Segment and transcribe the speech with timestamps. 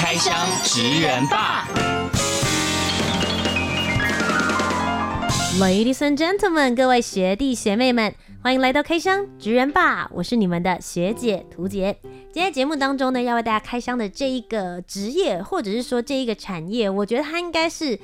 [0.00, 1.66] 开箱职人吧
[5.58, 11.98] ，Ladies and gentlemen，各位学弟学妹们，欢迎来到开箱职人吧，我是你们的学姐图杰。
[12.32, 17.98] 今天节目当中呢，要为大家开箱的这一个职业，或者是说这一个产业，我觉得它应该是。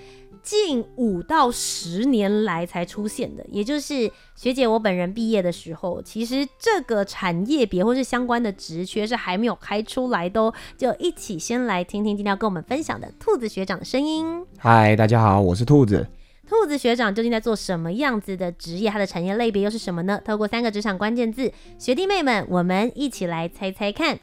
[0.44, 10.52] 近五到十年来才出现的，也就是学姐我本人毕业的时候，其实这个产业别或是相关的职缺是还没有开出来的哦。
[10.76, 14.44] 就一起先来听听今天要跟我们分享的兔子学长的声音。
[14.58, 16.06] 嗨，大家好，我是兔子。
[16.46, 18.90] 兔子学长究竟在做什么样子的职业？
[18.90, 20.20] 他的产业类别又是什么呢？
[20.22, 24.18] 透过三个职场关键字，学弟妹们，我们一起来猜猜看。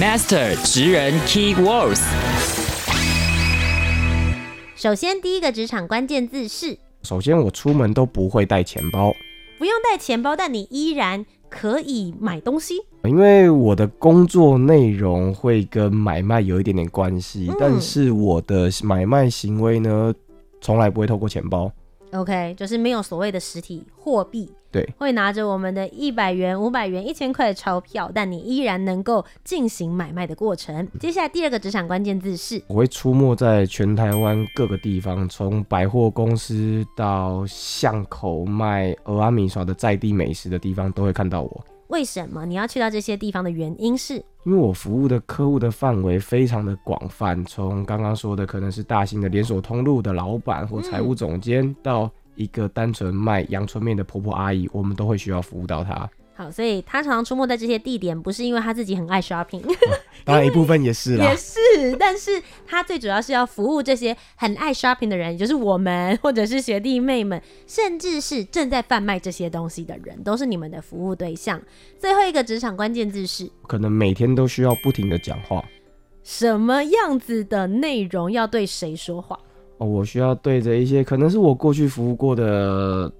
[0.00, 2.63] Master 职人 Key Words。
[4.84, 9.10] 首先，第一个职场关键字是：首先，我出门都不会带钱包。
[9.56, 12.74] 不用带钱包，但你依然可以买东西。
[13.04, 20.14] 因为我的工作内容会跟买卖有一点点关系，嗯，但是我的买卖行为呢，
[20.60, 21.72] 从来不会透过钱包。
[22.12, 30.88] OK，就是没有所谓的实体货币，对，会拿着我们的一百元、五百元、一千块的钞票，但你依然能够进行买卖的过程。
[30.98, 41.64] 接下来第二个职场关键字是，我会出没在全台湾各个地方，从百货公司到巷口卖蚵仔米线的在地美食的地方，都会看到我。
[41.88, 44.14] 为什么你要去到这些地方的原因是？
[44.44, 56.08] 因为我服务的客户的范围非常的广泛，从刚刚说的可能是大型的连锁通路的老板或财务总监，嗯，到一个单纯卖阳春面的婆婆阿姨，我们都会需要服务到她。
[56.36, 59.76] 好，所以她常常出没在这些地点，不是因为她自己很爱 shopping，哦、
[60.26, 71.62] 当然一部分也是啦， 也是，但是她最主要是要服务这些很爱 shopping 的人，也就是我们或者是学弟妹们，甚至是正在贩卖这些东西的人，都是你们的服务对象。
[72.00, 75.64] 最后一个职场关键字是，可能每天都需要不停的讲话，
[76.24, 79.38] 什么样子的内容要对谁说话？
[79.78, 83.12] 哦，我需要对着一些可能是我过去服务过的。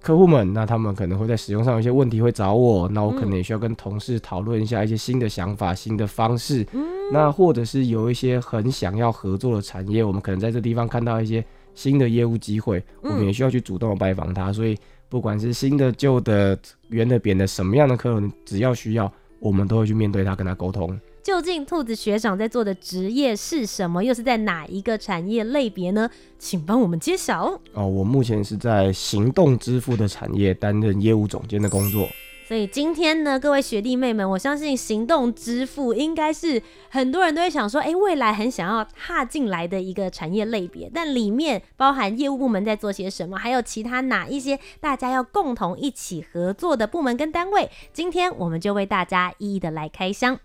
[0.00, 6.66] 客户们，那他们可能会在使用上有一些问题会找我，那我可能也需要跟同事讨论一下一些新的想法、新的方式。
[6.72, 11.44] 嗯，那或者是有一些很想要合作的产业，我们可能在这地方看到一些
[11.76, 14.52] 新的业务机会，我们也需要去主动的拜访他。
[14.52, 14.76] 所以，
[15.08, 16.58] 不管是新的、旧的、
[16.88, 20.98] 圆的、扁的，什么样的客人，只要需要，我们都会去面对他，跟他沟通。
[21.22, 24.02] 究竟兔子学长在做的职业是什么？
[24.02, 26.10] 又是在哪一个产业类别呢？
[26.36, 27.60] 请帮我们揭晓。
[27.74, 32.08] 哦，我目前是在行动支付的产业担任业务总监的工作。
[32.48, 36.60] 所以今天呢，各位学弟妹们，我相信行动支付应该是
[36.90, 40.90] 很多人都会想说，哎，未来很想要踏进来的一个产业类别。
[40.92, 47.70] 但里面包含业务部门在做些什么，还有其他哪一些大家要共同一起合作的部门跟单位？
[47.92, 50.38] 今天我们就为大家一一的来开箱。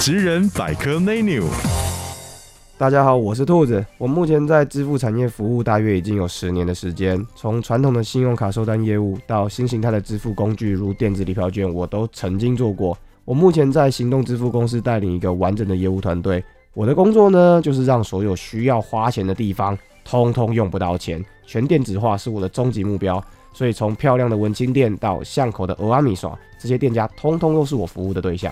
[0.00, 1.44] 职人百科 menu。
[2.78, 3.84] 大家好，我是兔子。
[3.98, 12.96] 我目前在支付产业服务大约已经有十年的时间，从传统的信用卡收单业务到新形态的支付工具，如电子礼票券，我都曾经做过。
[13.26, 16.42] 我目前在行动支付公司带领一个完整的业务团队。
[16.72, 23.22] 我的工作呢，就是让所有需要花钱的地方，通通用不到钱，全电子化是我的终极目标。
[23.52, 28.50] 所以从漂亮的文青店到巷口的蚵仔面线，这些店家通通都是我服务的对象。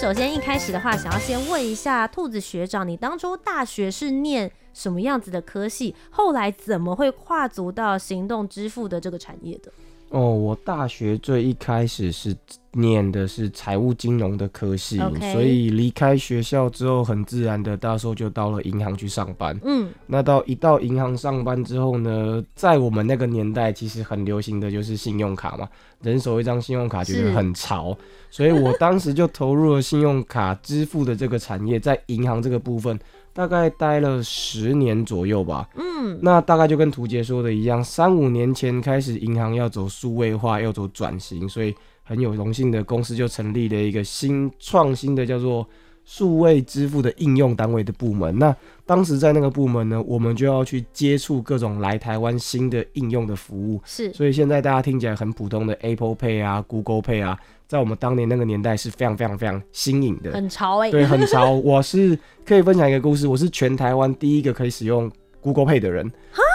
[0.00, 5.92] 首先一开始的话，想要先问一下兔子学长，你当初大学是念什么样子的科系？
[6.08, 9.72] 后来怎么会跨足到行动支付的这个产业的？
[10.10, 12.32] 哦，我大学最一开始是
[12.72, 15.32] 念的是财务金融的科系，Okay.
[15.32, 19.58] 所以离开学校之后，很自然的，大时候就到了银行去上班。
[19.64, 25.68] 嗯，那到一到银行上班之后呢，在我们那个年代，其实很流行的就是信用卡嘛，
[26.02, 27.96] 人手一张信用卡觉得很潮，
[28.30, 32.98] 所以我当时就投入了信用卡支付的这个产业，在银行这个部分。
[33.38, 35.68] 大概待了十年左右吧。
[35.76, 45.64] 嗯，那大概就跟图杰说的一样，三五年前开始，银行要走数位化，要走转型，所以很有荣幸的公司就成立了一个新创新的叫做
[46.04, 48.36] 数位支付的应用单位的部门。
[48.40, 48.52] 那
[48.84, 53.80] 当时在那个部门呢，我们就要去接触各种来台湾新的应用的服务。
[53.84, 57.38] 是，所以现在大家听起来很普通的 Apple Pay 啊、Google Pay 啊。
[57.68, 61.52] 在我们当年那个年代是非常非常非常新颖的，很潮哎、欸，对，很潮。
[61.62, 65.10] 我是可以分享一个故事，我是全台湾第一个可以使用
[65.42, 66.10] Google Pay 的人。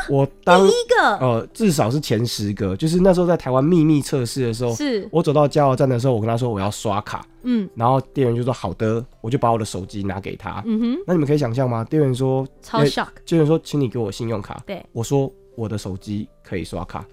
[0.09, 2.75] 我当第一个，呃，至少是前十个。
[2.75, 5.07] 就是那时候在台湾秘密测试的时候，是。
[5.11, 11.85] 我走到加油站的时候，我跟他说我要刷卡，嗯，然后店员就说好的，我就把我的手机拿给他，嗯哼，那你们可以想象吗？
[11.85, 17.05] 店员说超 shock，店员说，请你给我信用卡，对，我说我的手机可以刷卡，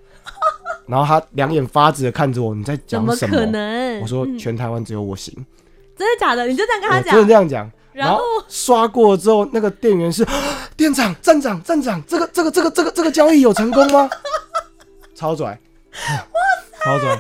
[0.91, 4.01] 然后他两眼发直的看着我，你在讲什么？
[4.03, 5.33] 我说全台湾只有我行，
[5.97, 6.47] 真的假的？
[6.47, 7.15] 你就这样跟他讲？
[7.15, 7.71] 真的这样讲。
[7.93, 10.27] 然后刷过之后，那个店员是
[10.77, 14.09] 店长、站长、站长，这个、这个、这个、这个、这个交易有成功吗？
[15.15, 15.99] 超拽，哇
[16.73, 17.19] 塞，超拽！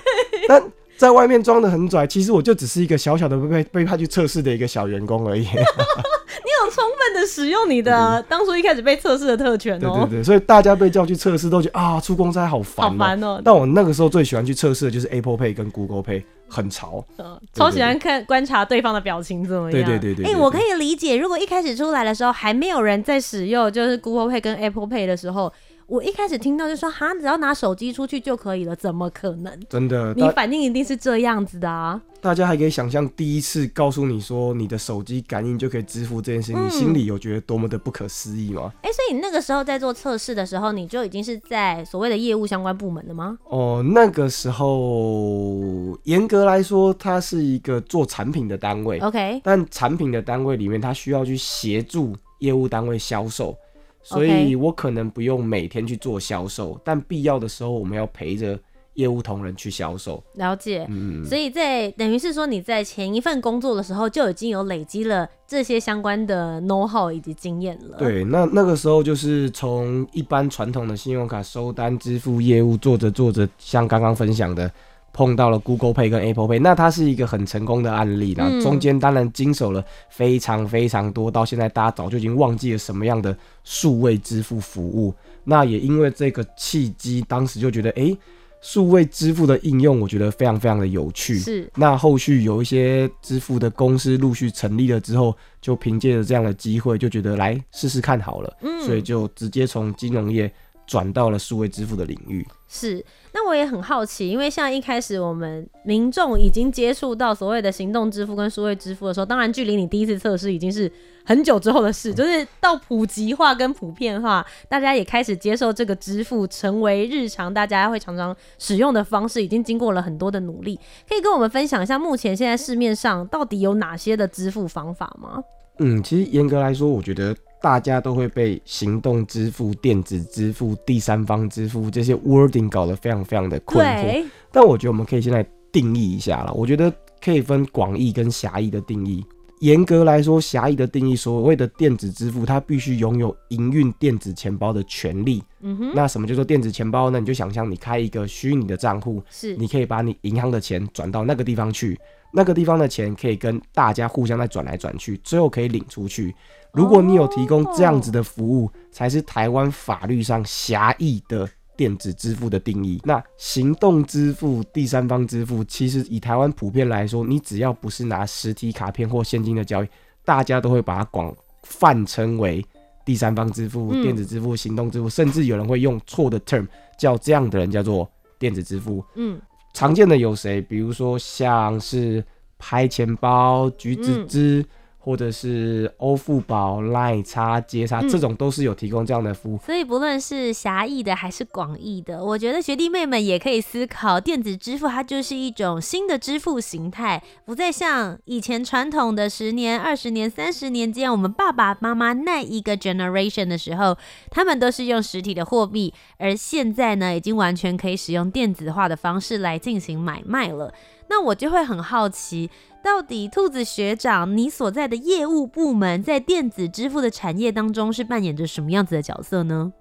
[0.48, 0.62] 但
[1.00, 5.40] 在外面装的很拽，其实我就只是一个小小的被被派去测试的一个小员工而已。
[5.48, 10.06] 你有充分的使用你的当初一开始被测试的特权哦。
[10.06, 13.40] 对对对，所以大家被叫去测试都觉得啊，出公差好烦，好烦哦。
[13.42, 16.22] 但我那个时候最喜欢去测试的就是 Apple Pay 跟 Google Pay。
[16.52, 19.70] 很潮，嗯，超喜欢看观察对方的表情怎么样？
[19.70, 20.26] 对对对对。
[20.26, 25.52] 哎，我可以理解，如果一开始出来的时候还没有人在使用，就是 Google Pay 跟 Apple Pay 的时候，
[25.90, 29.52] 我一开始听到就说哈，只要拿手机出去就可以了，怎么可能？
[29.68, 32.00] 真的，你反应一定是这样子的啊！
[32.20, 38.72] 大家还可以想象第一次告诉你说你的手机感应就可以支付这件事你心里有觉得多么的不可思议吗？
[38.82, 43.36] 哎、欸，所以你那个时候在做测试的时候，你就已经是在所谓的业务相关部门了吗？
[43.48, 49.00] 哦，那个时候严格来说，它是一个做产品的单位。
[49.00, 53.56] OK，但产品的单位里面，它需要去协助业务单位销售，
[54.02, 58.58] 所以我可能不用每天去做销售，但必要的时候，我们要陪着。
[58.94, 60.84] 业务同仁去销售，了解。
[60.90, 67.96] 嗯，所以在等于是说你在前一份工作的时候就已经有累积了这些相关的 know how 以及经验了。
[67.98, 74.70] 对，那那个时候就是从一般传统的信用卡收单支付业务做着做着，像刚刚分享的，
[75.12, 78.34] 碰到了 Google Pay 跟 Apple Pay，那它是一个很成功的案例。
[78.36, 85.14] 那中间当然经手了非常非常多，到现在大家早就已经忘记了什么样的数位支付服务。
[85.44, 88.02] 那也因为这个契机，当时就觉得哎。
[88.04, 88.18] 欸
[88.62, 91.38] 数位支付的应用，我觉得非常非常的有趣。
[91.38, 98.54] 是，那后续有一些支付的公司陆续成立了之后，就凭借着这样的机会，就觉得来试试看好了。
[98.60, 100.52] 嗯，所以就直接从金融业
[100.86, 102.46] 转到了数位支付的领域。
[102.72, 110.88] 是，那我也很好奇，因为像一开始我们民众已经接触到所谓的行动支付跟数位支付的时候，当然距离你第一次测试已经是
[111.24, 120.78] 很久之后的事，就是到普及化跟普遍化，大家也开始接受这个支付成为日常，大家会常常使用的方式，已经经过了很多的努力。
[121.08, 125.42] 可以跟我们分享一下，目前现在市面上到底有哪些的支付方法吗？
[125.80, 127.34] 嗯，其实严格来说，我觉得。
[127.62, 134.24] 大家都会被行动支付、电子支付、第三方支付这些 wording 搞得非常非常的困惑。
[134.50, 136.52] 但我觉得我们可以现在定义一下了。
[136.54, 136.92] 我觉得
[137.22, 139.24] 可以分广义跟狭义的定义。
[139.60, 145.42] 严格来说，狭义的定义，所谓的电子支付，它必须拥有营运电子钱包的权利。
[145.60, 145.92] 嗯哼。
[145.94, 147.20] 那什么叫做电子钱包呢？
[147.20, 152.00] 你就想象你开一个虚拟的账户，是，你可以把你银行的钱转到那个地方去，
[152.32, 156.34] 那个地方的钱可以跟大家互相再转来转去，最后可以领出去。
[156.72, 163.00] 如果你有提供这样子的服务，才是台湾法律上狭义的电子支付的定义。
[163.04, 169.88] 那行动支付、第三方支付，其实以台湾普遍来说，你只要不是拿实体卡片或现金的交易，
[170.24, 172.64] 大家都会把它广泛称为
[173.04, 176.66] 第三方支付、电子支付、行动支付，甚至有人会用错的 term
[176.96, 179.02] 叫这样的人叫做电子支付。
[179.16, 179.40] 嗯，
[179.72, 180.60] 常见的有谁？
[180.60, 182.24] 比如说像是
[182.58, 184.64] 拍钱包、橘子汁。
[185.02, 189.58] 或者是欧付宝、赖差、接差，这种都是有提供这样的服务。
[189.64, 203.96] 所以不论是狭义的还是广义的，我觉得学弟妹们也可以思考，电子支付它就是一种新的支付形态，不再像以前传统的十年、二十年、三十年这样，我们爸爸妈妈那一个 generation 的时候，
[204.30, 210.72] 他们都是用实体的货币，而现在呢，已经完全可以使用电子化的方式来进行买卖了。
[211.10, 212.48] 那我就会很好奇，
[212.84, 219.72] 到底兔子学长，你所在的业务部门在电子支付的产业当中是扮演着什么样子的角色呢？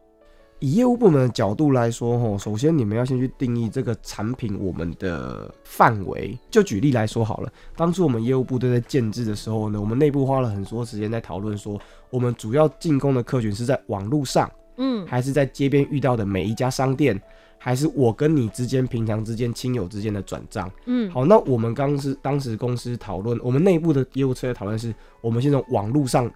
[0.57, 6.35] 以业务部门的角度来说，吼，首先你们要先去定义这个产品我们的范围。
[6.49, 17.21] 就举例来说好了，当初我们业务部队在建制的时候呢，我们内部花了很多时间在讨论说，我们主要进攻的客群是在网络上，嗯，还是在街边遇到的每一家商店。
[17.59, 26.31] 还是我跟你之间平常之间亲友之间的转账，嗯，好，那我们刚是当时公司讨论，我们内部的业务策略讨论是，我们先从网络上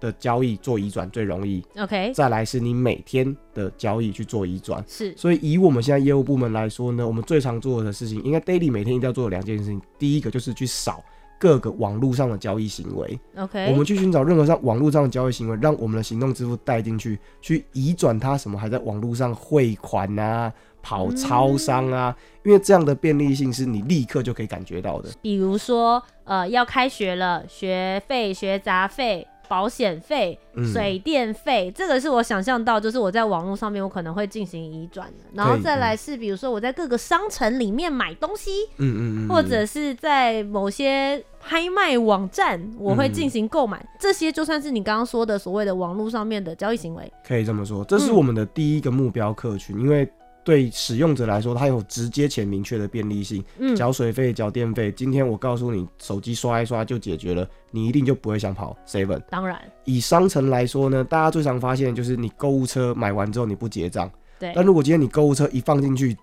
[0.00, 1.64] 的交易做移转最容易。
[1.78, 4.84] OK，再来是你每天的交易去做移转。
[4.86, 9.80] 是，所以以我们现在业务部门来说呢，我们最常做的事情，应该 daily 每天一定要做的两件事情。
[9.96, 11.02] 第一个就是去扫
[11.44, 13.20] 各个网络上的交易行为。
[13.36, 20.50] OK，我们去寻找任何上网络上的交易行为，让我们的行动支付带进去，去移转它什么还在网络上汇款啊。
[20.86, 25.08] 跑超商啊，因为这样的便利性是你立刻就可以感觉到的。
[25.22, 30.38] 比如说，呃，要开学了，学费、学杂费、保险费、
[30.72, 35.24] 水电费，嗯，这个是我想象到，就是我在网络上面我可能会进行移转的。
[35.32, 43.88] 然后再来是，比如说我在各个商城里面买东西，嗯嗯嗯，或者是在某些拍卖网站，我会进行购买，嗯。
[44.00, 50.08] 这些就算是你刚刚说的所谓的网络上面的交易行为，可以这么说，这是我们的第一个目标客群，嗯，因为。
[50.44, 53.42] 对使用者来说，它有直接且明确的便利性。
[53.58, 59.18] 嗯，缴水费、缴电费，今天我告诉你，手机刷一刷就解决了，你一定就不会想跑 seven。
[59.30, 64.10] 当然，以商城来说呢，大家最常发现就是你购物车买完之后你不结账。
[64.38, 64.52] 对。
[64.54, 66.14] 但如果今天你购物车一放进去，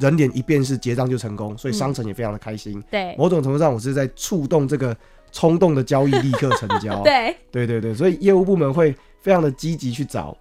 [0.00, 2.82] 人脸一辨识，结账就成功，所以商城也非常的开心。
[2.90, 3.14] 对。
[3.16, 4.96] 某种程度上，我是在触动这个
[5.30, 7.00] 冲动的交易，立刻成交。
[7.04, 7.36] 对。
[7.52, 10.36] 对对对，所以业务部门会非常的积极去找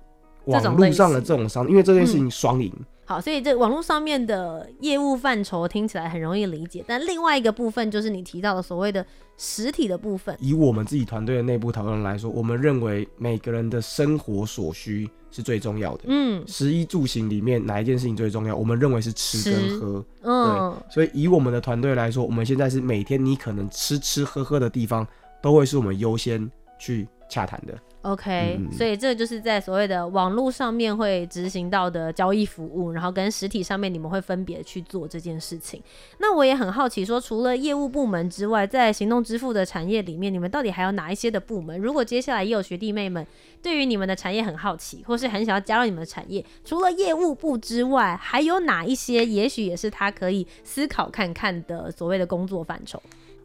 [0.45, 2.73] 网络上的这种商，因为这件事情双赢。
[2.75, 9.05] 嗯好，所以这网络上面的业务范畴听起来很容易理解，但另外一个部分就是你提到的所谓的
[9.37, 10.35] 实体的部分。
[10.39, 16.05] 以我们自己团队的内部讨论来说，我们认为每个人的生活所需是最重要的。
[16.07, 18.55] 嗯，食衣住行里面哪一件事情最重要？
[18.55, 20.05] 我们认为是吃跟喝。
[20.23, 20.93] 嗯，对。
[20.93, 25.05] 所以以我们的团队来说，我们现在是每天你可能吃吃喝喝的地方，
[25.43, 27.77] 都会是我们优先去洽谈的。
[28.05, 35.81] OK，嗯，所以这就是在所谓的网络上面会执行到的交易服务，然后跟实体上面你们会分别去做这件事情。
[36.19, 41.79] 那我也很好奇，说除了业务部门之外，在行动支付的产业里面，你们到底还有哪一些的部门？
[41.79, 43.25] 如果接下来也有学弟妹们
[43.63, 53.01] 对于你们的产业很好奇，或是很想要加入你们的产业，除了业务部之外，还有哪一些也许也是他可以思考看看的所谓的工作范畴？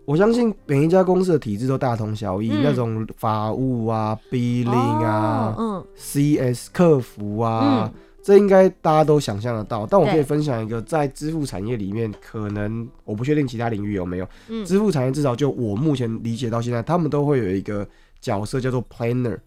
[0.06, 9.86] 我相信每一家公司的体制都大同小异，嗯，那种法务啊、billing 啊、哦嗯、CS 客服啊，嗯、这应该大家都想象得到。
[9.86, 14.28] 但我可以分享一个，在支付产业里面，可能我不确定其他领域有没有。
[14.48, 17.86] 嗯、支付产业至少就我目前理解到现在，他们都会有一个
[18.20, 19.38] 角色叫做 planner。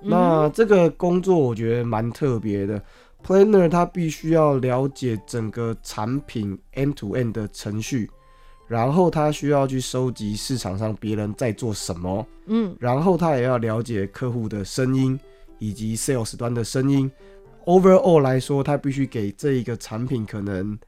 [0.00, 2.82] 嗯、那这个工作我觉得蛮特别的
[3.24, 8.10] ，planner 他必须要了解整个产品 end to end 的程序。
[8.70, 15.18] 然后他需要去收集市场上别人在做什么，嗯，然后他也要了解客户的声音
[15.58, 17.10] 以及 sales 端的声音。
[17.64, 20.78] Overall 来说，他必须给这一个产品可能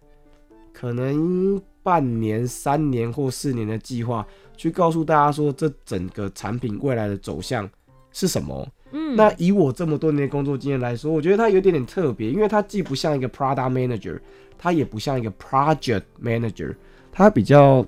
[0.73, 4.25] 可能半年、三年或四年的计划，
[4.57, 7.69] 去告诉大家说这整个产品未来的走向
[8.13, 8.65] 是什么。
[8.93, 14.21] 嗯，那以我这么多年的工作经验来说，我觉得他有点点特别，因为他既不像一个 product manager，
[14.57, 16.77] 他也不像一个 project manager。
[17.13, 17.87] 它比较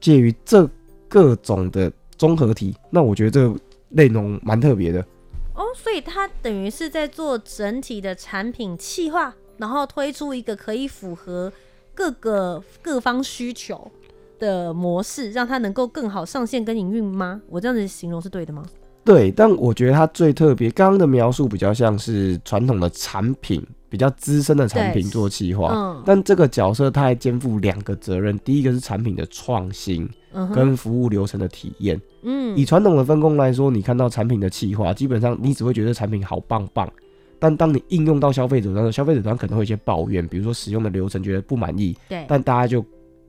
[0.00, 0.68] 介于这
[1.08, 5.00] 各种的综合体，那我觉得这个内容蛮特别的
[5.54, 5.64] 哦。
[5.74, 11.52] 所以它等于是在做整体的产品企划，然后推出一个可以符合
[11.94, 13.90] 各个各方需求
[14.38, 17.42] 的模式，让它能够更好上线跟营运吗？
[17.48, 18.64] 我这样子形容是对的吗？
[19.04, 23.66] 对，但我觉得它最特别，刚刚的描述比较像是传统的产品。
[23.96, 30.06] 比较资深的产品做企划，嗯，但这个角色他还肩负两个责任，第一个是产品的创新，
[30.54, 31.98] 跟服务流程的体验。
[32.20, 36.86] 嗯，以传统的分工来说，你看到产品的企划，基本上你只会觉得产品好棒棒，
[37.38, 41.96] 但当你应用到消费者端，消费者端可能会有一些抱怨，比如说使用的流程觉得不满意。
[42.06, 42.84] 对，但大家就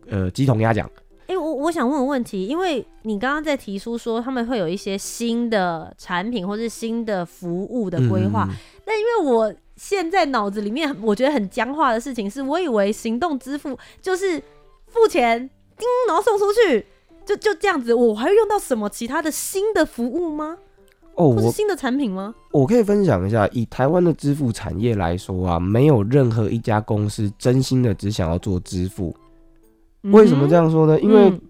[0.10, 0.86] 呃鸡同鸭讲。
[1.28, 8.46] 哎、欸，我我想问个问题，因为你刚刚在提出说他们会有一些新的产品或是新的服务的规划，
[8.86, 9.54] 那、嗯、因为我。
[9.78, 14.42] 现在脑子里面我觉得很僵化的事情是，我以为行动支付就是
[14.88, 15.40] 付钱，
[15.78, 16.86] 叮，然后送出去，
[17.24, 17.94] 就就这样子。
[17.94, 20.58] 我还会用到什么其他的新的服务吗？
[21.16, 22.36] 哦，或是新的产品吗？
[22.52, 29.16] 我，可以分享一下，以台湾的支付产业来说啊，没有任何一家公司真心的只想要做支付。
[30.02, 31.00] 为什么这样说呢？
[31.00, 31.42] 因为、嗯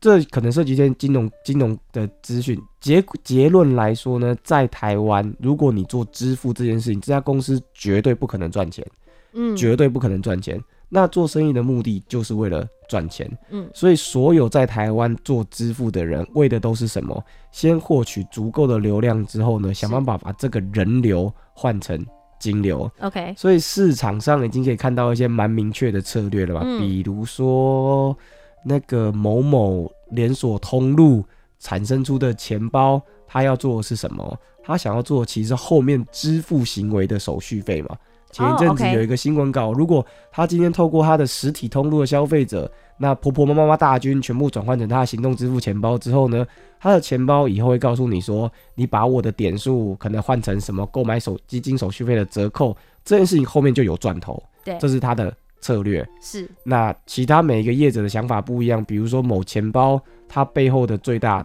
[0.00, 2.60] 这可能涉及一些金融金融的资讯。
[2.80, 8.86] 结结论来说呢，在台湾，如果你做支付这件事情，这家公司绝对不可能赚钱，
[9.32, 10.62] 嗯，绝对不可能赚钱。
[10.88, 17.22] 那做生意的目的就是为了赚钱，嗯，所以所有在台湾做支付的人，为的都是什么？
[17.50, 22.02] 先获取足够的流量之后呢，想办法把这个人流换成
[22.38, 22.90] 金流。
[23.00, 26.60] OK，所以市场上已经可以看到一些蛮明确的策略了吧？
[26.64, 28.16] 嗯，比如说。
[28.64, 31.24] 那个某某连锁通路
[31.58, 34.38] 产生出的钱包，他要做的是什么？
[34.62, 37.96] 他想要做的其实后面支付行为的手续费嘛。
[38.30, 39.78] 前一阵子有一个新闻稿，oh.
[39.78, 46.46] 如果他今天透过他的实体通路的消费者，那婆婆妈妈妈大军全部转换成他的行动支付钱包之后呢，
[46.78, 54.42] 他的钱包以后会告诉你说，你把我的点数可能换成什么购买手基金手续费的折扣，这件事情后面就有赚头。
[54.62, 56.08] 对，这是他的策略。
[56.20, 56.48] 是。
[56.62, 61.44] 那其他每一个业者的想法不一样，比如说某钱包，它背后的最大。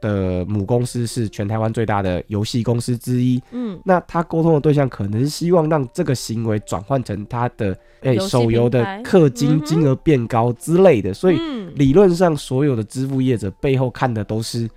[0.00, 3.40] 的母公司是全台湾最大的游戏公司之一。
[3.52, 7.66] 嗯，那他沟通的对象可能是希望让这个行为转换成他的
[8.00, 11.14] 诶、欸、手游的氪金金额变高之类的。
[11.14, 11.38] 所以
[11.76, 14.68] 理论上所有的支付业者背后看的都是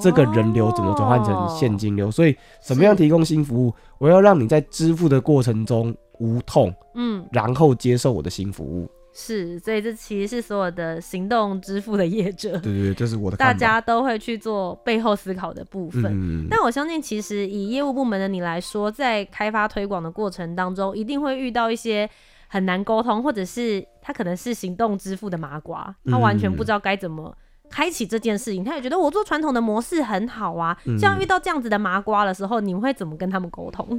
[0.00, 2.10] 这个人流怎么转换成现金流。
[2.10, 3.74] 所以怎么样提供新服务？
[3.98, 8.88] 我要让你在支付的过程中无痛，嗯，然后接受我的新服务。
[9.18, 16.04] 是，所以这其实是所有的行动支付的业者， 对对对，这是我的，大家都会去做背后思考的部分。
[16.04, 22.06] 嗯，但我相信，其实以业务部门的你来说，在开发推广的过程当中，一定会遇到一些
[22.48, 27.34] 很难沟通，或者是他可能是行动支付的麻瓜，他完全不知道该怎么
[27.70, 30.76] 开启这件事情，他也觉得我做传统的模式很好啊。
[31.00, 33.98] 像遇到这样子的麻瓜的时候，你会怎么跟他们沟通？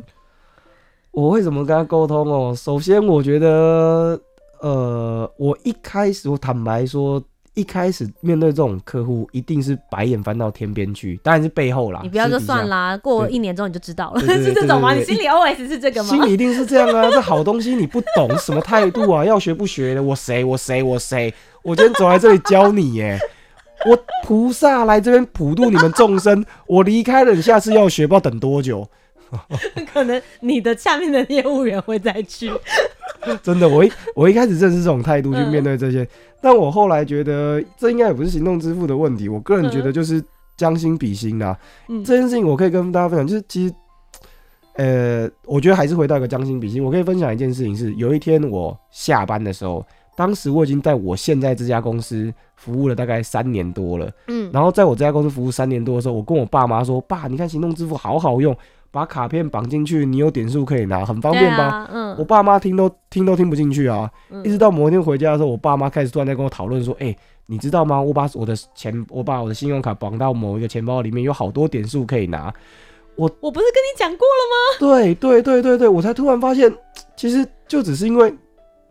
[1.17, 2.53] 我会怎么跟他沟通哦？
[2.55, 4.19] 首先，我觉得。
[4.59, 7.21] 呃，我一开始，我坦白说，
[7.53, 12.00] 一开始面对这种客户，一定是白眼翻到天边去，当然是背后啦。
[12.01, 14.95] 你不要就算啦，过一年之后你就知道了， 是这种吗？
[14.95, 16.09] 你心里 OS 是这个吗？
[16.09, 17.09] 心里一定是这样啊！
[17.12, 19.24] 这好东西你不懂，什么态度啊？
[19.24, 20.01] 要学不学的？
[20.01, 20.43] 我谁？
[20.43, 20.81] 我谁？
[20.81, 21.31] 我谁？
[21.63, 23.19] 我今天走来这里教你耶！
[23.86, 28.88] 我菩萨来这边普度你们众生，我离开了，你下次要学，不知道等多久。
[29.91, 32.51] 可能你的下面的业务员会再去。
[33.43, 36.07] 真的，我一我一开始正是这种态度去面对这些，嗯、
[36.39, 39.27] 但我后来觉得这应该也不是行动支付的问题。
[39.27, 40.24] 我个人觉得就是
[40.55, 41.57] 将心比心啦。
[41.89, 43.74] 嗯、这件事情我可以跟大家分享，就是其实，
[44.75, 46.81] 呃，我觉得还是回到一个将心比心。
[46.81, 54.10] 我可以分享一件事情是，有一天我下班的时候，当时我已经在我现在这家公司服务了大概三年多了。
[54.27, 58.56] 嗯，然后在我这家公司服务三年多的时候，我跟我爸妈说：“爸，你看行动支付好好用。”
[58.91, 61.63] 把卡片绑进去，你有点数可以拿，很方便吧？
[61.63, 64.10] 啊、嗯，我爸妈听都听都听不进去啊！
[64.30, 68.02] 嗯、一直到某一天回家的时候，我爸妈开始突然在跟我讨论说：“哎、欸，你知道吗？
[68.02, 72.54] 我把我的钱，我把我的信用卡绑到某一个钱包里面，有好多点数可以拿。”
[73.15, 74.95] 我我不是跟你讲过了吗？
[74.95, 76.73] 对对对对对，我才突然发现，
[77.15, 78.34] 其实就只是因为。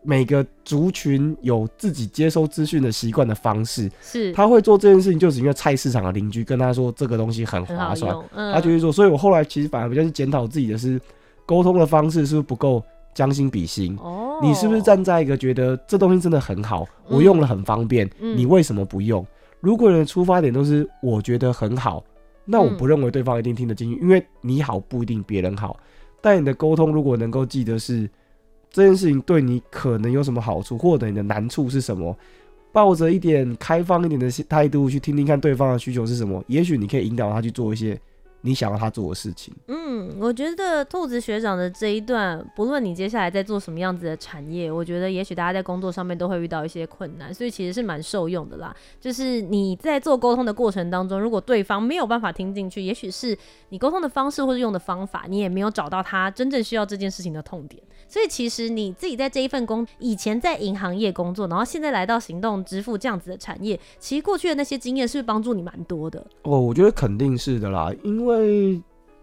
[0.07, 8.93] 每个族群有自己接收资讯的习惯的方式，是他会做这件事情，就是因为菜市场的邻居跟他说这个东西很划算，嗯、他就会做。
[8.93, 11.01] 所以我后来其实反而比较去检讨自己的是
[11.45, 12.81] 沟通的方式是不是不够
[13.15, 13.97] 将心比心。
[14.01, 19.25] 哦，你是不是站在一个觉得这东西真的很好，我用了很方便，嗯、你为什么不用？
[19.25, 19.27] 嗯、
[19.61, 22.05] 如果你的出发点都是我觉得很好，
[22.45, 25.77] 那我不认为对方一定听得进去，因为你好不一定别人好。
[26.21, 28.09] 但你的沟通如果能够记得是。
[28.71, 32.17] 这件事情对你可能有什么好处，或者你的难处是什么？
[32.73, 37.99] 抱着一点开放一点的态度去听听看对方的需求是什么，也许你可以引导他去做一些
[38.47, 39.53] 你想要他做的事情。
[39.67, 48.75] 嗯，我觉得兔子学长的这一段，不论你接下来在做什么样子的产业，我觉得也许大家在工作上面都会遇到一些困难，所以其实是蛮受用的啦。
[49.01, 53.37] 就是你在做沟通的过程当中，如果对方没有办法听进去，也许是
[53.71, 57.83] 你沟通的方式或者用的方法，你也没有找到他真正需要这件事情的痛点。
[58.09, 66.25] 所以其实你自己在这一份工，以前在银行业工作，然后现在来到行动支付这样子的产业，其实过去的那些经验是不是帮助你蛮多的？
[66.43, 67.91] 哦，我觉得肯定是的啦。
[68.05, 68.36] 因为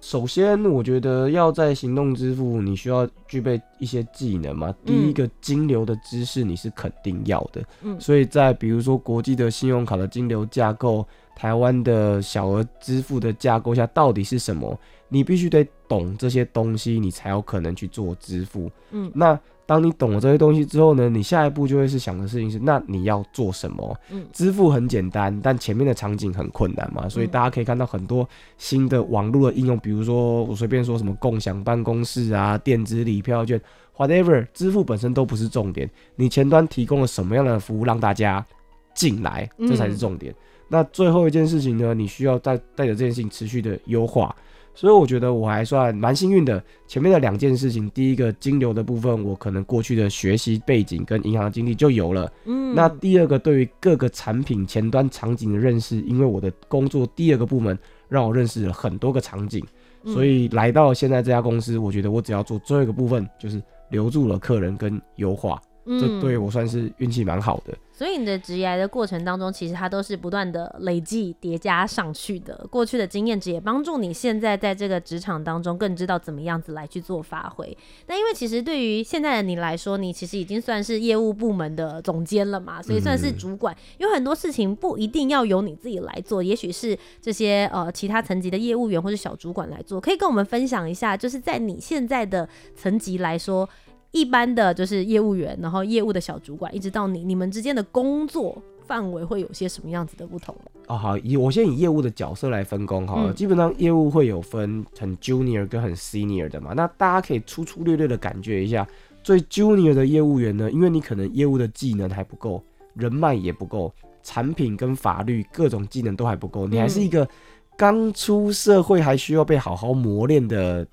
[0.01, 4.75] 首先，我觉得要在行动支付，你需要具备一些技能嘛。
[4.85, 7.63] 第一个，金流的知识你是肯定要的。
[7.83, 14.77] 嗯，所以在比如说国际的信用卡的金流架构，台湾的小额支付的架构下，到底是什么？
[15.07, 18.69] 你必须得懂这些东西，你才有可能去做支付。
[18.91, 23.97] 嗯，那当你懂了这些东西之后呢，你下一步就会是想的事情是，那你要做什么？
[24.11, 33.59] 嗯，支付很简单，但前面的场景很困难嘛，所以大家可以看到很多新的网络的应用，比如说我随便说什么共享办公室啊、电子礼票券
[33.95, 38.45] ，whatever，支付本身都不是重点，你前端提供了什么样的服务让大家
[38.93, 40.33] 进来，这才是重点。
[40.33, 40.35] 嗯，
[40.67, 44.35] 那最后一件事情呢，你需要带带着这件事情持续的优化。
[44.75, 46.63] 所以我觉得我还算蛮幸运的。
[46.87, 52.31] 前面的两件事情，第一个金流的部分，我可能过去的学习背景跟银行经历就有了。
[52.45, 59.63] 嗯，那第二个对于各个产品前端场景的认识，因为我的工作第二个部门让我认识了很多个场景，
[60.05, 65.59] 所以来到现在这家公司，我觉得我只要做最后一个部分，就是留住了客人跟优化。
[65.85, 67.73] 嗯、这对我算是运气蛮好的。
[67.91, 72.65] 所以你的职业的过程当中，其实它都是不断的累计叠加上去的。
[72.71, 77.77] 过去的经验值也帮助你现在在这个职场当中更知道怎么样子来去做发挥。
[78.07, 83.73] 那因为其实对于现在的你来说，你其实已经算是业务部门的总监了嘛，所以算是主管。
[83.75, 90.01] 嗯、有很多事情不一定要由你自己来做，也许是这些呃其他层级的业务员或者小主管来做。
[90.01, 93.69] 可以跟我们分享一下，就是在你现在的层级来说。
[94.13, 100.55] 一般的就是业务员，然后业务的小主管，一直到你，你们之间的工作范围会有些什么样子的不同？
[100.87, 108.87] 哦，好，以我先以业务的角色来分工好了，嗯、基本上业务会有分很 junior 跟很 senior 的嘛，那大家可以粗粗略略的感觉一下，
[109.23, 117.27] 最 junior 的业务员呢，因为你可能业务的技能还不够，人脉也不够，产品跟法律各种技能都还不够，你还是一个
[117.75, 120.85] 刚出社会还需要被好好磨练的。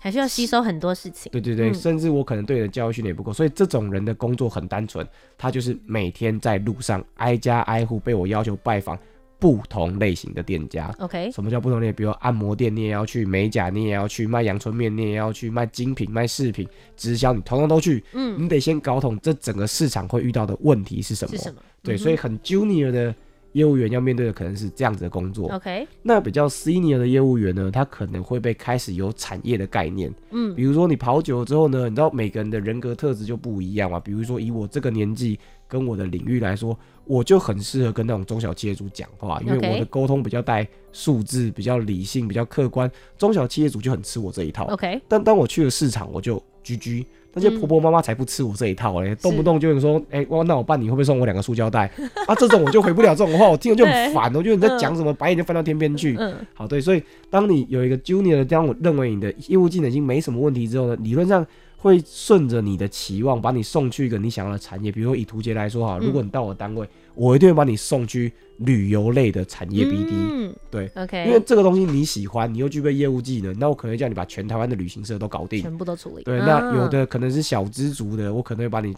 [0.00, 5.06] 还需要吸收很多事情，对对对，嗯、甚至我可能对你的教育训练也不够，所以这种人的工作很单纯，
[5.36, 8.96] 他就是每天在路上挨家挨户被我要求拜访
[9.38, 10.92] 不同类型的店家。
[10.98, 11.92] OK，什么叫不同类？
[11.92, 18.04] 比如按摩店你也要去，美甲你也要去，卖阳春面你也要去，卖精品卖饰品直销你统统都去。
[18.12, 21.36] 嗯，你得先搞懂这整个市场会遇到的问题是什么。
[21.36, 21.60] 是什么？
[21.82, 23.14] 对，嗯、所以很 junior 的。
[23.58, 25.52] 业务员要面对的可能是这样子的工作。
[25.52, 30.14] OK，那比较 senior 的业务员呢，他可能会被开始有产业的概念。
[30.30, 33.98] 嗯，比如说你跑久了之后呢，你知道每个人的人格特质就不一样嘛。
[33.98, 42.88] 比如说以我这个年纪跟我的领域来说，我就很适合跟那种中小企业主讲话，因为我的沟通比较带数字，比较理性，比较客观。
[43.16, 44.66] 中小企业主就很吃我这一套。
[44.66, 47.04] OK，但当我去了市场，我就 GG。
[47.40, 51.90] 那些婆婆妈妈才不吃我这一套嘞，嗯、动不动就会说：“哎是，哇、欸，那我办你会不会送我两个塑胶袋？”
[52.26, 54.34] 啊，这种我就回不了这种话，我听了就很烦。
[54.34, 56.16] 我觉得你在讲什么，白眼就翻到天边去。
[56.18, 61.46] 嗯，好，对，所以当你有一个 junior 的，当我认为你的业务技能已经没什么问题之后呢，理论上。
[61.80, 64.90] 会顺着你的期望，把你送去一个你想要的产业。
[64.90, 70.10] 比如说以图杰来说哈，如果你到我单位，嗯、我一定会把你送去旅游类的产业 BD。
[70.10, 76.24] 嗯，对，OK，因为这个东西你喜欢，你又具备业务技能，那我可能叫你把全台湾的旅行社都搞定，全部都处理。
[76.24, 78.94] 对，那有的可能是小资族的，我可能会把你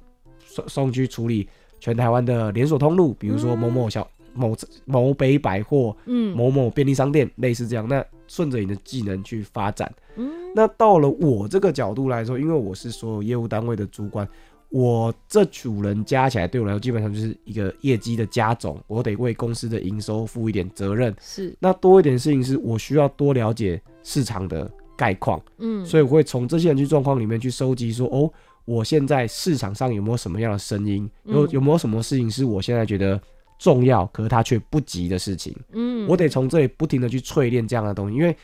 [0.46, 1.46] 送送去处理
[1.78, 4.08] 全台湾的连锁通路，比如说某某小。
[4.34, 7.86] 某某北百货，嗯，某某便利商店，类似这样。
[7.88, 14.28] 那顺着你的技能去发展，嗯，那到了我这个角度来说，因为我是所有业务单位的主管，
[14.68, 21.12] 我这组人加起来对我来说，基本上就是一个业绩的加总，我得为公司的营收负一点责任。
[21.20, 28.32] 是，那多一点事情是我需要多了解市场的概况，嗯，所以我会从这些人去状况里面去收集说，哦，
[28.64, 31.10] 我现在市场上有没有什么样的声音？
[31.24, 33.20] 有有没有什么事情是我现在觉得。
[33.60, 35.54] 重要，可是它却不急的事情。
[35.72, 38.34] 嗯，我得从这里不停的去淬炼这样的东西，因为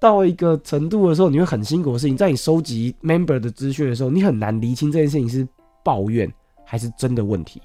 [0.00, 5.46] 到一个程度的时候，你会很辛苦的事情，在你收集 member 的资讯的时候，你很难厘清这件事情是
[5.84, 6.32] 抱怨
[6.64, 7.60] 还是真的问题。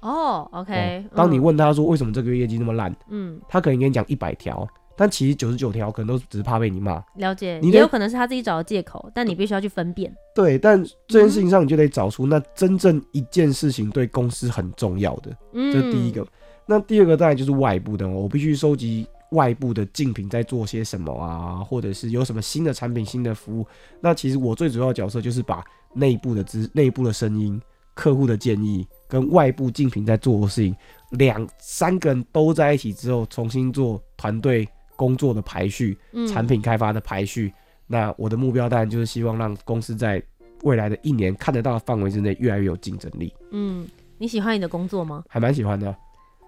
[0.00, 4.68] 哦，OK，当你问他说为什么这个月业绩那么烂，嗯，他可能跟你讲一百条。
[4.96, 10.14] 但其实九十九条可能都只是怕被你骂，了解，你也有可能是他自己找的借口，但你必须要去分辨。
[10.34, 16.26] 对，但这件事情上你就得找出那真正一件事情对公司很重要的，嗯，这是第一个。
[16.66, 23.66] 那第二个当然就是外部的，我必须收集外部的竞品在做些什么啊，或者是有什么新的产品、新的服务。
[24.00, 27.60] 那其实我最主要的角色就是把内部的资、内部的声音、
[27.94, 30.76] 客户的建议跟外部竞品在做的事情，
[31.10, 34.68] 两三个人都在一起之后，重新做团队。
[34.96, 35.98] 工作的排序，
[36.32, 37.54] 产品开发的排序，嗯、
[37.86, 40.22] 那我的目标当然就是希望让公司在
[40.62, 43.32] 未来的一年看得到的范围之内越来越有竞争力。
[43.50, 43.86] 嗯，
[44.18, 45.24] 你喜欢你的工作吗？
[45.28, 45.94] 还蛮喜欢的。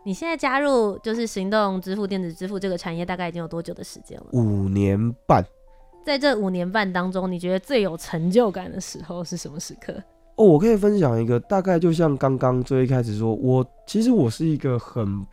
[0.05, 4.27] 你现在加入就是行动支付、电子支付这个产业，大概已经有多久的时间了？
[4.33, 5.45] 五年半。
[6.05, 9.93] 在这五年半当中，你觉得最有成就感的时候是什么时刻？
[10.37, 15.27] 哦，我可以分享一个，大概就像刚刚最一开始说，我其实我是一个很。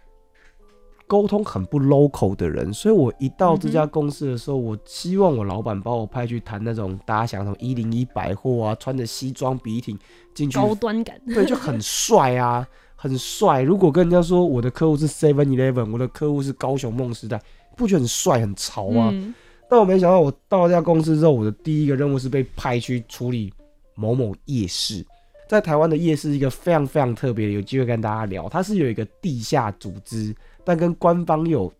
[1.07, 9.97] 沟通很不 local 的人，所以我一到这家公司的时候，我希望我老板把我派去谈那种大家想什么一零一百货啊，穿着西装笔挺
[10.33, 13.61] 进去，高端感， 对，就很帅啊，很帅。
[13.61, 17.39] 如果跟人家说我的客户是 Seven Eleven，我的客户是高雄梦时代，
[17.75, 19.09] 不觉得很帅很潮吗？
[19.11, 19.33] 嗯、
[19.69, 23.53] 但我没想到，我到了这家公司之后，我的第一个任务是被派去处理
[23.95, 25.05] 某某夜市。
[25.47, 30.33] 在台湾的夜市，一个非常非常特别的，有机会跟大家聊，它是有一个地下组织。
[30.63, 31.71] 但跟官方有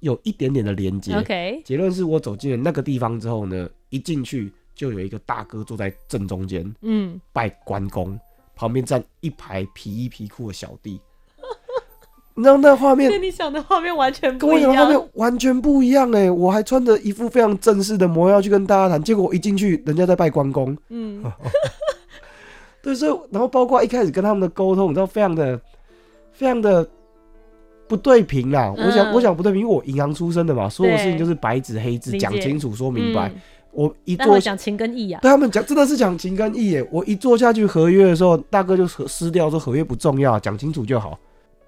[0.00, 1.14] 有一点点的连接。
[1.14, 8.18] OK，结论是我走进了那个地方之后呢，一进去就有一个大哥坐在正中间，嗯，拜关公，
[8.54, 11.00] 旁边站一排皮衣皮裤的小弟。
[12.34, 16.30] 你知道那画面跟你想的画面完全不一样，跟我想的画面完全不一样哎！
[16.30, 20.74] 我还穿着一副非常正式的模样去跟大家谈，结果我一进去，人家在拜关公。
[20.88, 21.22] 嗯。
[22.80, 25.60] 对，所以然后包括一开始跟他们的沟通，你知道非常的
[26.32, 26.88] 非常的
[27.88, 28.72] 不对平啦。
[28.76, 33.28] 嗯、我想我想不对平，因为我银行出身的嘛，所有事情就是白纸黑字讲清楚说明白。
[33.28, 33.40] 嗯、
[33.72, 36.88] 我一做讲情跟义啊，对他们讲真的是讲情跟义耶。
[36.90, 41.18] 我一做下去合约的时候，大哥就撕掉说合约不重要，讲清楚就好。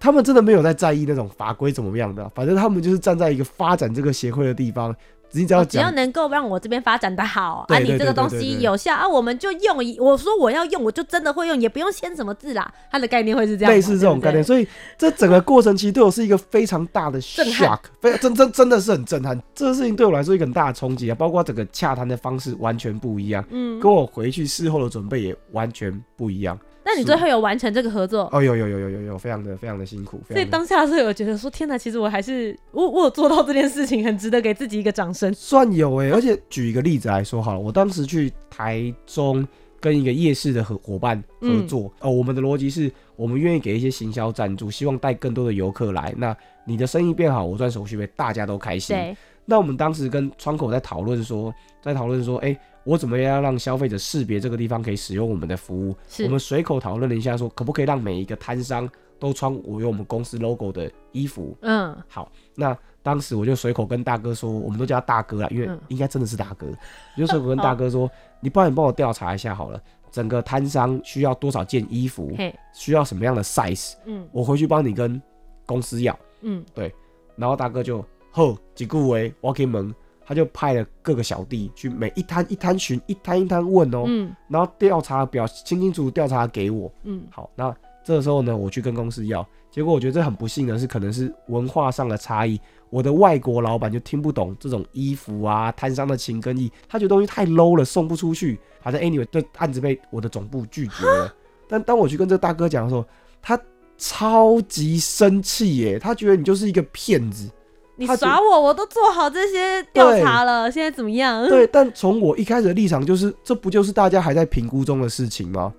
[0.01, 4.95] 他们真的没有在在意那种法规怎么样的，反正他们就是站在一个发展这个协会的地方。
[5.35, 9.79] 只要只要能够让我这边发展的好啊，你这个东西有效啊，我们就用。
[9.99, 12.73] 我说我要用，我就真的会用，也不用签什么字啦。
[12.91, 14.45] 它的概念会是这样，类似这种概念。
[14.45, 19.41] 所以这整个过程其实对我是一个非常大的 shock，非常真真真的是很震撼。
[19.55, 26.59] 这个事情对我来说一个很大的冲击啊，包括整个洽谈的方式完全不一样，嗯，跟我回去事后的准备也完全不一样。
[26.95, 28.29] 那你最后有完成这个合作？
[28.33, 30.21] 哦，有有有有有有，非常的非常的辛苦。
[30.29, 35.35] 所以当下的时候有觉得说，天哪，其实我还是我我有做到这件事情，很值得给自己一个掌声。
[35.35, 39.45] 算有哎、欸，而且举一个例子来说好了，我当时去台中
[39.81, 46.15] 跟一个夜市的合伙伴合作，嗯、哦，我们的逻辑是我们愿意给一些行销赞助，希望带更多的游客来。
[46.17, 48.95] 那你的生意变好，我赚手续费，大家都开心。
[48.95, 49.17] 对。
[49.47, 51.53] 那我们当时跟窗口在讨论说，
[51.83, 52.59] 在讨论说，哎、欸。
[52.85, 55.97] 我怎么样让消费者识别这个地方可以使用我们的服务？
[56.25, 61.57] 我们随口讨论了一下，说可不可以让每一个摊商都穿我有我们公司 logo 的衣服？
[61.63, 62.31] 嗯，好。
[62.55, 66.67] 那当时我就随口跟大哥说，我们都叫他大哥啦，因为应该真的是大哥。
[66.67, 66.79] 嗯、
[67.17, 72.33] 我就随口跟大哥说， 你帮你帮我调查一下好了，整个摊商需要多少件衣服？
[72.75, 73.95] 需要什么样的 size？
[74.05, 75.21] 嗯，我回去帮你跟
[75.65, 76.19] 公司要。
[76.43, 76.95] 嗯，对。
[77.37, 79.95] 然后大哥就吼几顾为 walking 门。
[80.25, 92.61] 他就派了各个小弟去每一摊一摊巡，一摊一摊问哦，嗯，然后调查表清清楚楚调查给我，嗯，好，那这个时候呢，我去跟公司要，结果我觉得这很不幸的是，可能是文化上的差异，
[92.91, 101.35] 我的外国老板就听不懂这种衣服啊摊商的情跟义，他觉得东西太 low 了，送不出去，反正 anyway，这案子被我的总部拒绝了。
[101.67, 103.05] 但当我去跟这个大哥讲的时候，
[103.41, 103.59] 他
[103.97, 107.51] 超级生气耶，他觉得你就是一个骗子。
[107.97, 111.49] 你耍我，我都做好这些调查了，现在怎么样？
[111.49, 115.73] 对，但从我一开始的立场就是，这不就是大家还在评估中的事情吗？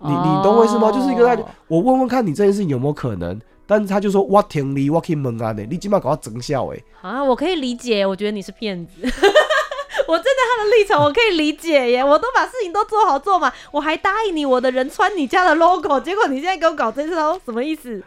[0.00, 0.90] 你你懂我意思吗？
[0.90, 6.82] 就是一个大家，我问问看你这件事情有没有可能，但是他就说我挺你，我可以蒙啊的，你起码搞到整笑哎。
[7.02, 18.02] 啊，我可以理解，我觉得你是骗子， 我站在他的立场，我可以理解耶，我都把事情都做好做嘛，我还答应你我的人穿你家的 logo，结果你现在给我搞这招，什么意思？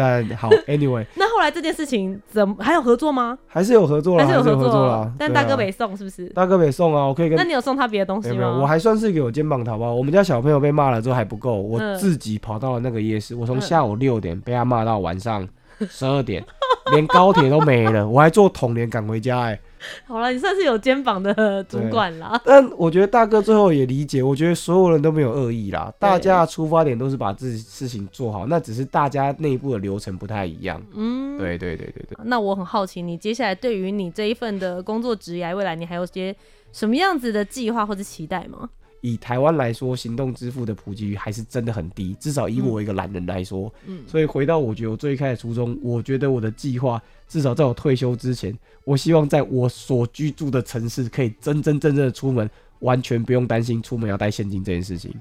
[0.00, 3.36] 但好， Anyway，那后来这件事情怎么还有合作吗？
[3.46, 5.12] 还是有合作了，还是有合作了。
[5.18, 6.26] 但大哥没送，是不是？
[6.30, 7.36] 大哥没送啊，我可以跟。
[7.36, 8.58] 那你有送他别的东西吗？
[8.58, 9.92] 我还算是给我肩膀，好不好？
[9.92, 15.46] 我们家小朋友被骂了之后还不够，我自己跑到了那个夜市，我从下午六点被他骂到晚上
[15.88, 16.42] 十二点，
[16.92, 19.60] 连高铁都没了，我还坐统联赶回家，哎。
[20.06, 22.40] 好了，你算是有肩膀的主管啦。
[22.44, 30.80] 但我觉得大哥最后也理解，我觉得所有人都没有恶意啦，大家的出发点都是把自己事情做好，那只是大家内部的流程不太一样。
[30.94, 32.18] 嗯，对对对对对。
[32.24, 36.34] 那我很好奇，你接下来对于你这一份的工作职业，未来你还有些
[36.72, 38.68] 什么样子的计划或者期待吗？
[39.02, 43.72] 以台湾来说，行动支付的普及率还是真的很低，至少以我一个懒人来说。
[43.86, 52.48] 嗯，所以回到我觉得我最开始初衷，我觉得我的计划至少在我退休之前，我希望在我所居住的城市可以真真正正的出门，
[52.80, 55.14] 完全不用担心出门要带现金这件事情。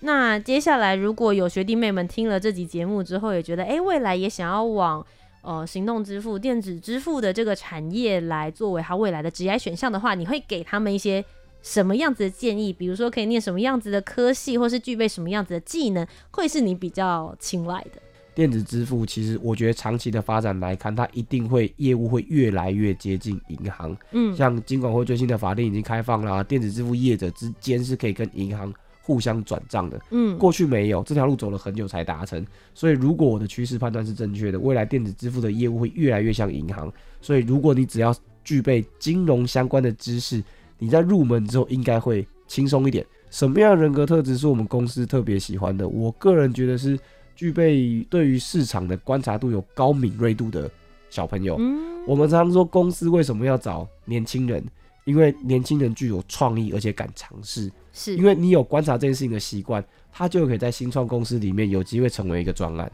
[0.00, 5.04] 那接下来如果有学弟妹们听了这集节目之后，也觉得哎、欸，未来也想要往
[5.42, 11.24] 呃行动支付、电子支付的这个产业来作为他未来的职业选项的话，你会给他们一些？
[11.62, 12.72] 什么样子的建议？
[12.72, 18.02] 比如说可以念什么样子的科系，或是具备什么样子的技能，会是你比较青睐的？
[18.34, 23.96] 电子支付其实我觉得长期的发展来看，它一定会业务会越来越接近银行。
[24.12, 29.98] 嗯，像金管会最新的法令已经开放了，电子支付业者之间是可以跟银行互相转账的。
[30.10, 32.46] 嗯，过去没有，这条路走了很久才达成。
[32.74, 36.92] 所以如果我的趋势判断是正确的，未来电子支付的业务会越来越像银行。
[37.22, 38.14] 所以如果你只要
[38.44, 40.44] 具备金融相关的知识，
[40.78, 43.04] 你在入门之后应该会轻松一点。
[43.30, 45.86] 什么样的人格特质是我们公司特别喜欢的？
[45.86, 46.98] 我个人觉得是
[47.34, 50.70] 具备对于市场的观察度有高敏锐度的
[51.10, 51.56] 小朋友。
[51.58, 54.64] 嗯，我们常常说公司为什么要找年轻人？
[55.04, 57.70] 因为年轻人具有创意，而且敢尝试。
[57.92, 62.90] 是因为你有观察这件事情的习惯，他就可以在新创公司里面有机会成为一个专案。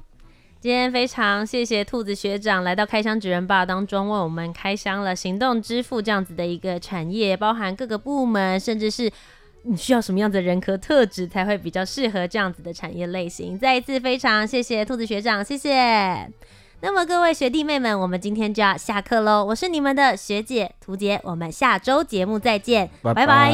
[0.63, 9.11] 今天非常谢谢兔子学长来到开箱职人 BAR 当中，为我们开箱了行动支付这样子的一个产业，包含各个部门，甚至是
[9.65, 13.59] 你需要什么样子的人格特质才会比较适合这样子的产业类型。
[13.59, 16.31] 再一次非常谢谢兔子学长，谢谢。
[16.81, 19.45] 那么各位学弟妹们，我们今天就要下课喽。
[19.45, 23.53] 我是你们的学姐屠洁，我们下周节目再见，拜拜。